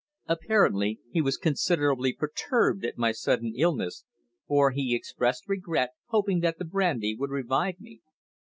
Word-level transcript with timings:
Apparently 0.25 0.99
he 1.11 1.21
was 1.21 1.37
considerably 1.37 2.11
perturbed 2.11 2.83
at 2.83 2.97
my 2.97 3.11
sudden 3.11 3.53
illness, 3.55 4.03
for 4.47 4.71
he 4.71 4.95
expressed 4.95 5.47
regret, 5.47 5.91
hoping 6.07 6.39
that 6.39 6.57
the 6.57 6.65
brandy 6.65 7.13
would 7.15 7.29
revive 7.29 7.79
me. 7.79 8.01